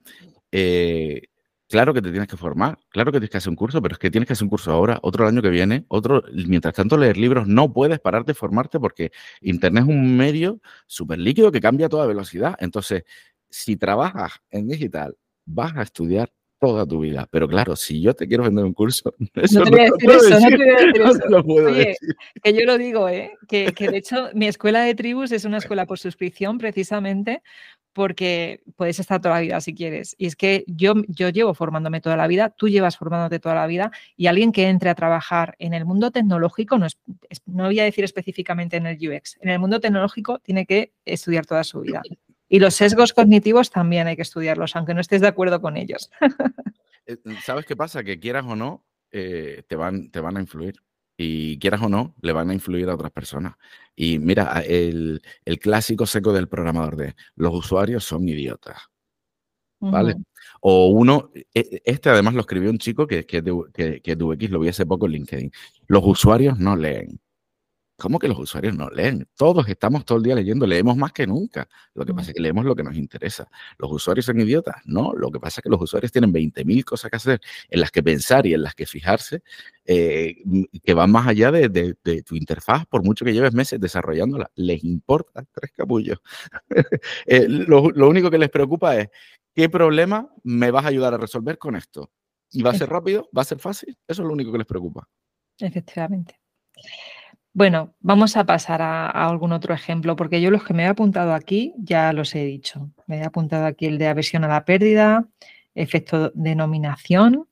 [1.75, 3.99] Claro que te tienes que formar, claro que tienes que hacer un curso, pero es
[3.99, 6.95] que tienes que hacer un curso ahora, otro el año que viene, otro, mientras tanto
[6.95, 9.11] leer libros, no puedes pararte de formarte porque
[9.41, 12.55] Internet es un medio súper líquido que cambia a toda velocidad.
[12.59, 13.03] Entonces,
[13.49, 17.27] si trabajas en digital, vas a estudiar toda tu vida.
[17.29, 20.09] Pero claro, si yo te quiero vender un curso, eso no te voy a decir
[20.11, 21.29] eso, no te voy a decir eso.
[21.29, 21.97] No puedo Oye,
[22.41, 23.33] que yo lo digo, ¿eh?
[23.49, 27.43] que, que de hecho mi escuela de tribus es una escuela por suscripción precisamente
[27.95, 30.15] porque puedes estar toda la vida si quieres.
[30.17, 33.65] Y es que yo, yo llevo formándome toda la vida, tú llevas formándote toda la
[33.67, 36.97] vida y alguien que entre a trabajar en el mundo tecnológico, no, es,
[37.45, 41.45] no voy a decir específicamente en el UX, en el mundo tecnológico tiene que estudiar
[41.45, 42.01] toda su vida.
[42.47, 46.11] Y los sesgos cognitivos también hay que estudiarlos, aunque no estés de acuerdo con ellos.
[47.07, 48.03] Eh, ¿Sabes qué pasa?
[48.03, 50.75] Que quieras o no, eh, te, van, te van a influir
[51.17, 53.55] y quieras o no, le van a influir a otras personas.
[53.95, 55.21] Y mira, el,
[55.61, 58.77] clásico seco del programador de los usuarios son idiotas.
[59.79, 60.15] ¿Vale?
[60.61, 64.59] O uno, e, e, este además lo escribió un chico que, que, que, que lo
[64.59, 65.51] vi hace poco en LinkedIn.
[65.87, 67.19] Los usuarios no leen.
[67.97, 69.25] ¿Cómo que los usuarios no leen?
[69.35, 71.67] Todos estamos todo el día leyendo, leemos más que nunca.
[71.93, 73.49] Lo que pasa es que leemos lo que nos interesa.
[73.77, 74.75] ¿Los usuarios son idiotas?
[74.85, 77.91] No, lo que pasa es que los usuarios tienen 20.000 cosas que hacer, en las
[77.91, 79.43] que pensar y en las que fijarse,
[79.85, 80.35] eh,
[80.83, 84.51] que van más allá de, tu interfaz, por mucho que lleves meses desarrollándola.
[84.55, 86.19] Les importa tres capullos.
[87.27, 89.09] Eh, lo, lo único que les preocupa es,
[89.53, 92.11] ¿qué problema me vas a ayudar a resolver con esto?
[92.51, 93.29] ¿Y va a ser rápido?
[93.35, 93.97] ¿Va a ser fácil?
[94.07, 95.07] Eso es lo único que les preocupa.
[95.59, 96.39] Efectivamente.
[97.55, 101.33] Bueno, vamos a pasar a, algún otro ejemplo, porque yo los que me he apuntado
[101.33, 102.91] aquí ya los he dicho.
[103.07, 105.29] Me he apuntado aquí el de aversión a la pérdida,
[105.73, 107.47] efecto de nominación.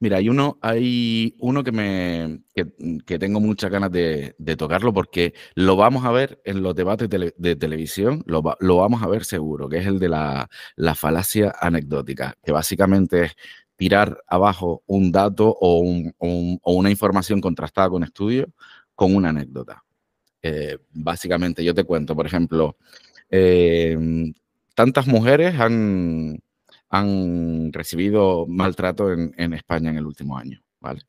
[0.00, 5.76] Mira, hay uno, hay uno que me que, tengo muchas ganas de, tocarlo porque lo
[5.76, 9.86] vamos a ver en los debates de, televisión, lo, vamos a ver seguro, que es
[9.86, 10.48] el de la,
[10.96, 13.36] falacia anecdótica, que básicamente es
[13.76, 15.84] tirar abajo un dato o,
[16.18, 18.48] o una información contrastada con estudios
[18.98, 19.84] con una anécdota.
[20.42, 22.78] Eh, básicamente, yo te cuento, por ejemplo,
[23.30, 24.34] em,
[24.74, 26.42] tantas mujeres han,
[26.88, 31.02] han recibido maltrato en, España en el último año, ¿vale?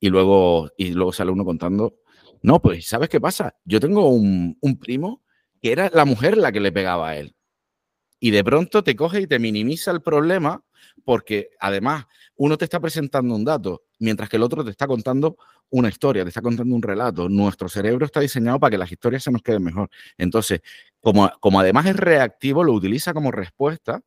[0.00, 1.96] Y luego, y luego sale uno contando,
[2.40, 3.54] no, pues, ¿sabes qué pasa?
[3.66, 5.22] Yo tengo un primo
[5.60, 7.36] que era la mujer la que le pegaba a él.
[8.20, 10.64] Y de pronto te coge y te minimiza el problema
[11.04, 12.06] porque además
[12.36, 15.36] uno te está presentando un dato, mientras que el otro te está contando
[15.70, 17.28] una historia, te está contando un relato.
[17.28, 19.88] Nuestro cerebro está diseñado para que las historias se nos queden mejor.
[20.18, 20.60] Entonces,
[21.00, 24.02] como, como además es reactivo, lo utiliza como respuesta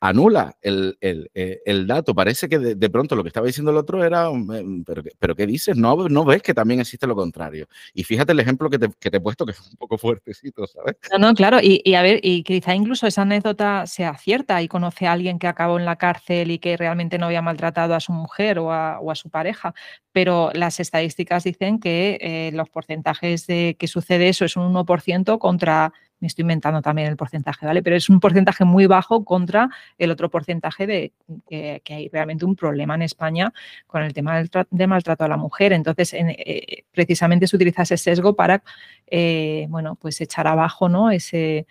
[0.00, 2.14] anula el, eh, el, dato.
[2.14, 5.46] Parece que de, pronto lo que estaba diciendo el otro era, eh, pero, pero ¿qué
[5.46, 5.76] dices?
[5.76, 7.66] No, no ves que también existe lo contrario.
[7.94, 10.66] Y fíjate el ejemplo que te, que te he puesto, que es un poco fuertecito,
[10.66, 10.96] ¿sabes?
[11.12, 11.58] No, no, claro.
[11.62, 15.38] Y, y, a ver, y quizá incluso esa anécdota sea cierta y conoce a alguien
[15.38, 18.72] que acabó en la cárcel y que realmente no había maltratado a su mujer o
[18.72, 19.74] a, o a su pareja.
[20.12, 25.38] Pero las estadísticas dicen que eh, los porcentajes de que sucede eso es un 1%
[25.38, 27.82] contra me estoy inventando también el porcentaje, ¿vale?
[27.82, 31.12] Pero es un porcentaje muy bajo contra el otro porcentaje de
[31.48, 33.52] que, hay realmente un problema en España
[33.86, 35.72] con el tema de maltrato a la mujer.
[35.72, 38.62] Entonces, eh, precisamente se utiliza ese sesgo para,
[39.06, 41.10] eh, bueno, pues echar abajo, ¿no?
[41.10, 41.66] Ese,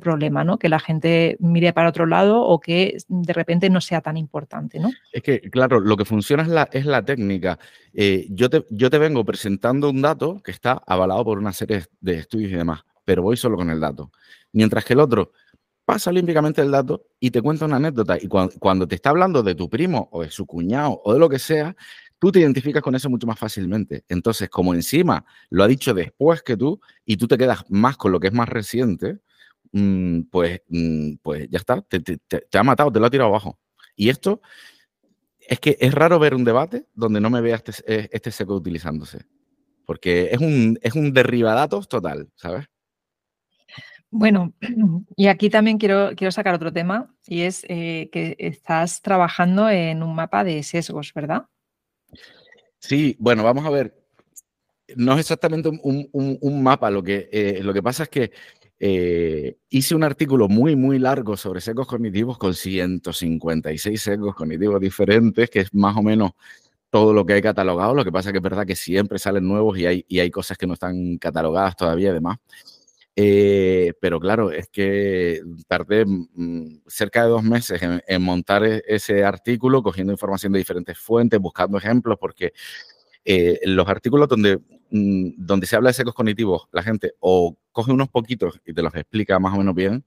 [0.00, 0.58] problema, ¿no?
[0.58, 4.78] Que la gente mire para otro lado o que de repente no sea tan importante,
[4.80, 4.90] ¿no?
[5.12, 7.58] Es que, claro, lo que funciona es la, técnica.
[7.92, 12.50] Eh, yo te vengo presentando un dato que está avalado por una serie de estudios
[12.52, 14.10] y demás pero voy solo con el dato.
[14.52, 15.32] Mientras que el otro
[15.84, 18.16] pasa olímpicamente el dato y te cuenta una anécdota.
[18.20, 21.28] Y cuando, te está hablando de tu primo o de su cuñado o de lo
[21.28, 21.76] que sea,
[22.18, 24.04] tú te identificas con eso mucho más fácilmente.
[24.08, 28.12] Entonces, como encima lo ha dicho después que tú y tú te quedas más con
[28.12, 29.18] lo que es más reciente,
[29.72, 33.58] mm, pues, mm, pues ya está, te, ha matado, te lo ha tirado abajo.
[33.96, 34.40] Y esto
[35.40, 38.54] es que es raro ver un debate donde no me vea este, eh, este seco
[38.54, 39.26] utilizándose.
[39.84, 42.66] Porque es un, es un derribadatos total, ¿sabes?
[44.12, 44.52] Bueno,
[45.16, 50.02] y aquí también quiero, quiero sacar otro tema y es eh, que estás trabajando en
[50.02, 51.46] un mapa de sesgos, ¿verdad?
[52.78, 53.98] Sí, bueno, vamos a ver.
[54.96, 58.32] No es exactamente un, mapa, lo que, eh, lo que pasa es que
[58.78, 65.48] eh, hice un artículo muy, muy largo sobre sesgos cognitivos con 156 sesgos cognitivos diferentes,
[65.48, 66.32] que es más o menos
[66.90, 67.94] todo lo que hay catalogado.
[67.94, 70.30] Lo que pasa es que es verdad que siempre salen nuevos y hay, y hay
[70.30, 72.36] cosas que no están catalogadas todavía, además.
[73.14, 79.22] Eh, pero claro, es que tardé mm, cerca de dos meses en, montar e, ese
[79.24, 82.52] artículo, cogiendo información de diferentes fuentes, buscando ejemplos, porque
[83.24, 84.58] eh, los artículos donde,
[84.90, 88.82] mm, donde se habla de secos cognitivos, la gente o coge unos poquitos y te
[88.82, 90.04] los explica más o menos bien,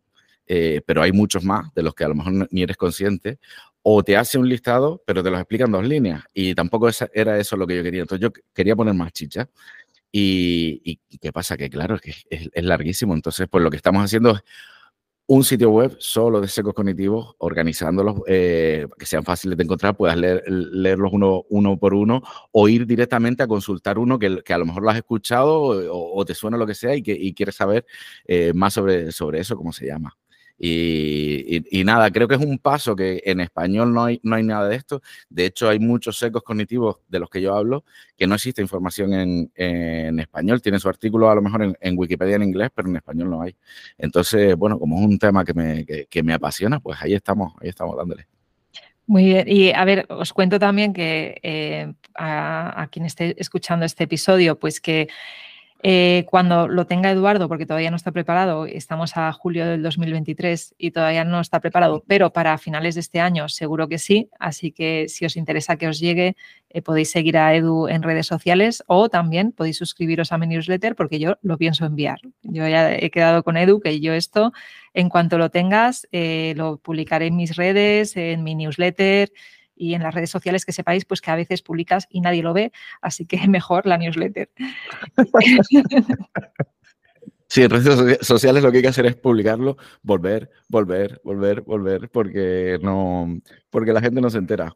[0.47, 3.39] eh, pero hay muchos más de los que a lo mejor ni eres consciente,
[3.83, 7.37] o te hace un listado, pero te los explica en dos líneas, y tampoco era
[7.39, 8.01] eso lo que yo quería.
[8.01, 9.47] Entonces yo quería poner más chicha.
[10.17, 11.57] Y, qué pasa?
[11.57, 13.13] Que claro, que es, larguísimo.
[13.13, 14.43] Entonces, pues lo que estamos haciendo es
[15.27, 20.15] un sitio web solo de secos cognitivos, organizándolos, eh, que sean fáciles de encontrar, puedas
[20.15, 24.57] leer, leerlos uno, uno por uno o ir directamente a consultar uno que, que a
[24.57, 25.53] lo mejor lo has escuchado
[25.91, 27.85] o, te suena lo que sea y que y quieres saber
[28.25, 30.17] eh, más sobre, sobre eso, cómo se llama.
[30.57, 34.69] Y, nada, creo que es un paso que en español no hay, no hay nada
[34.69, 35.01] de esto.
[35.29, 37.83] De hecho, hay muchos secos cognitivos de los que yo hablo
[38.15, 40.61] que no existe información en, español.
[40.61, 43.55] Tiene su artículo a lo mejor en, Wikipedia en inglés, pero en español no hay.
[43.97, 47.69] Entonces, bueno, como es un tema que me, que, me apasiona, pues ahí estamos, ahí
[47.69, 48.27] estamos dándole.
[49.07, 49.47] Muy bien.
[49.47, 54.57] Y a ver, os cuento también que eh, a, a, quien esté escuchando este episodio,
[54.57, 55.09] pues que
[55.83, 60.75] eh, cuando lo tenga Eduardo, porque todavía no está preparado, estamos a julio del 2023
[60.77, 64.29] y todavía no está preparado, pero para finales de este año seguro que sí.
[64.39, 66.35] Así que si os interesa que os llegue,
[66.69, 70.95] eh, podéis seguir a Edu en redes sociales o también podéis suscribiros a mi newsletter
[70.95, 72.19] porque yo lo pienso enviar.
[72.41, 74.53] Yo ya he quedado con Edu que yo esto,
[74.93, 79.31] en cuanto lo tengas, eh, lo publicaré en mis redes, en mi newsletter
[79.75, 82.53] y en las redes sociales que sepáis pues que a veces publicas y nadie lo
[82.53, 84.49] ve, así que mejor la newsletter.
[87.47, 92.09] Sí, en redes sociales lo que hay que hacer es publicarlo, volver, volver, volver, volver,
[92.09, 94.75] porque no, porque la gente no se entera.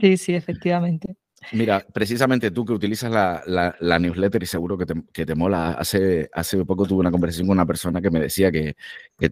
[0.00, 1.16] Sí, sí, efectivamente.
[1.52, 6.28] Mira, precisamente tú que utilizas la, newsletter y seguro que te, que te, mola, hace,
[6.32, 8.76] hace poco tuve una conversación con una persona que me decía que,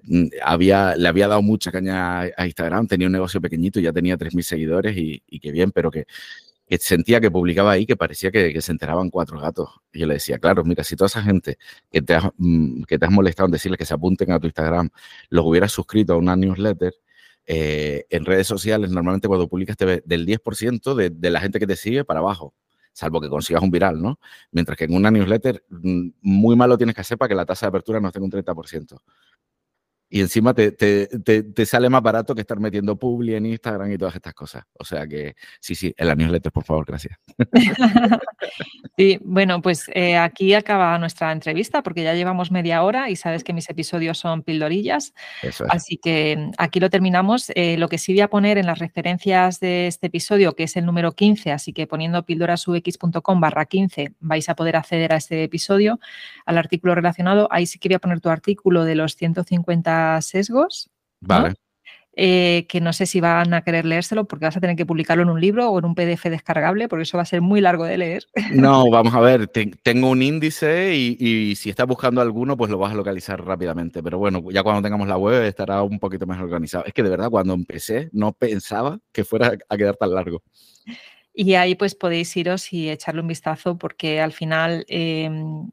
[0.02, 4.16] mm, había, le había dado mucha caña a Instagram, tenía un negocio pequeñito, ya tenía
[4.16, 6.06] 3.000 seguidores y, y que bien, pero que,
[6.78, 9.68] sentía que publicaba ahí que parecía que, se enteraban cuatro gatos.
[9.92, 11.58] Y yo le decía, claro, mira, si toda esa gente
[11.90, 14.46] que te, has, mm, que te has molestado en decirles que se apunten a tu
[14.46, 14.90] Instagram,
[15.30, 16.94] los hubieras suscrito a una newsletter,
[17.46, 21.58] eh, en redes sociales, normalmente cuando publicas te ve del 10% de, de, la gente
[21.58, 22.54] que te sigue para abajo,
[22.92, 24.18] salvo que consigas un viral, ¿no?
[24.52, 27.66] Mientras que en una newsletter mm, muy malo tienes que hacer para que la tasa
[27.66, 28.96] de apertura no esté en un 30%
[30.08, 33.98] y encima te, te, te, sale más barato que estar metiendo publi en Instagram y
[33.98, 34.64] todas estas cosas.
[34.74, 37.18] O sea que sí, sí, en la newsletter, por favor, gracias.
[38.96, 43.42] sí, bueno, pues eh, aquí acaba nuestra entrevista porque ya llevamos media hora y sabes
[43.42, 45.14] que mis episodios son pildorillas.
[45.68, 47.50] Así que mm, aquí lo terminamos.
[47.54, 50.76] Eh, lo que sí voy a poner en las referencias de este episodio, que es
[50.76, 55.42] el número 15, así que poniendo pildorasux.com barra 15 vais a poder acceder a este
[55.42, 55.98] episodio,
[56.46, 57.48] al artículo relacionado.
[57.50, 60.90] Ahí sí que voy a poner tu artículo de los 150 sesgos.
[61.20, 61.54] Vale.
[62.16, 65.24] Eh, que no sé si van a querer leérselo porque vas a tener que publicarlo
[65.24, 67.84] en un libro o en un PDF descargable, porque eso va a ser muy largo
[67.84, 68.26] de leer.
[68.52, 72.92] No, vamos a ver, tengo un índice y, si estás buscando alguno, pues lo vas
[72.92, 74.00] a localizar rápidamente.
[74.00, 76.84] Pero bueno, ya cuando tengamos la web estará un poquito más organizado.
[76.84, 80.42] Es que de verdad, cuando empecé, no pensaba que fuera a quedar tan largo.
[81.32, 85.68] Y ahí pues podéis iros y echarle un vistazo porque al final em,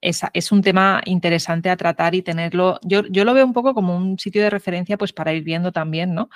[0.00, 2.78] es, un tema interesante a tratar y tenerlo.
[2.82, 5.72] Yo, yo, lo veo un poco como un sitio de referencia, pues para ir viendo
[5.72, 6.30] también, ¿no?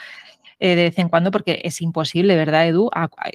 [0.61, 2.90] Eh, de vez en cuando, porque es imposible, ¿verdad, Edu?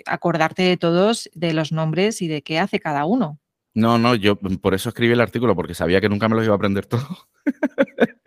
[0.06, 3.40] acordarte de todos, de los nombres y de qué hace cada uno.
[3.74, 6.54] No, no, yo por eso escribí el artículo, porque sabía que nunca me los iba
[6.54, 7.08] a aprender todo.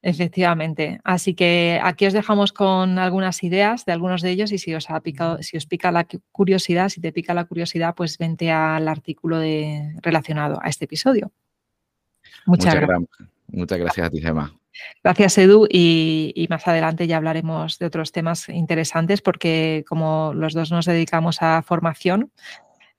[0.00, 1.00] Efectivamente.
[1.02, 4.90] Así que aquí os dejamos con algunas ideas de algunos de ellos y si os
[4.90, 8.86] ha picado, si os pica la curiosidad, si te pica la curiosidad, pues vente al
[8.86, 11.32] artículo de, relacionado a este episodio.
[12.46, 13.08] Muchas, gracias.
[13.48, 14.54] Muchas gracias a ti, Gemma.
[15.02, 15.66] Gracias, Edu.
[15.68, 21.42] Y, más adelante ya hablaremos de otros temas interesantes porque como los dos nos dedicamos
[21.42, 22.30] a formación,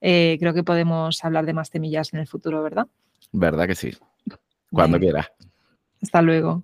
[0.02, 2.88] eh, creo que podemos hablar de más temillas en el futuro, ¿verdad?
[3.32, 3.96] Verdad que sí.
[4.72, 5.32] Cuando quieras.
[6.02, 6.64] Hasta luego.